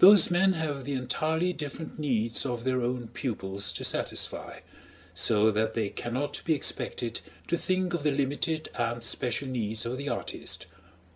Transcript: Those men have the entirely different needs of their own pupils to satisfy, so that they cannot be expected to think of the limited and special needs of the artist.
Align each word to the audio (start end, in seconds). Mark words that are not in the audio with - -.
Those 0.00 0.32
men 0.32 0.54
have 0.54 0.82
the 0.84 0.94
entirely 0.94 1.52
different 1.52 1.96
needs 1.96 2.44
of 2.44 2.64
their 2.64 2.80
own 2.82 3.06
pupils 3.14 3.72
to 3.74 3.84
satisfy, 3.84 4.62
so 5.14 5.52
that 5.52 5.74
they 5.74 5.90
cannot 5.90 6.42
be 6.44 6.54
expected 6.54 7.20
to 7.46 7.56
think 7.56 7.94
of 7.94 8.02
the 8.02 8.10
limited 8.10 8.68
and 8.74 9.00
special 9.04 9.46
needs 9.46 9.86
of 9.86 9.96
the 9.96 10.08
artist. 10.08 10.66